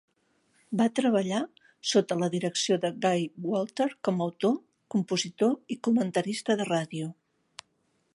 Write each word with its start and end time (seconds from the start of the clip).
Va 0.79 0.85
treballar 0.99 1.41
sota 1.89 2.17
la 2.21 2.29
direcció 2.35 2.77
de 2.85 2.91
Guy 3.05 3.27
Walter 3.51 3.87
com 4.09 4.25
autor, 4.27 4.55
compositor 4.95 5.55
i 5.77 5.81
comentarista 5.89 6.57
de 6.63 6.67
ràdio. 6.71 7.13